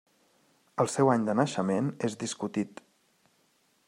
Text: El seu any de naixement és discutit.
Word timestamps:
El 0.83 0.89
seu 0.93 1.11
any 1.15 1.27
de 1.27 1.35
naixement 1.39 1.91
és 2.09 2.17
discutit. 2.27 2.83